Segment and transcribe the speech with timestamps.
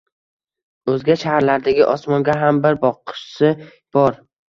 [0.93, 3.57] O’zga shaharlardagi osmonga ham bir boqqisi
[4.01, 4.23] bor.